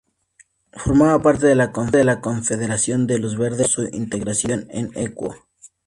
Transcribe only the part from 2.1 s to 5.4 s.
Confederación de Los Verdes hasta su integración en Equo.